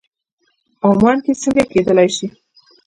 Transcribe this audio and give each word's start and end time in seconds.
عمان 0.87 1.17
کې 1.23 1.31
څنګه 1.41 1.63
کېدلی 1.71 2.09
شي. 2.15 2.27